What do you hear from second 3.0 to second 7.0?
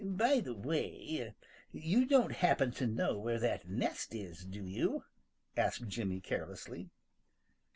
where that nest is, do you?" asked Jimmy carelessly.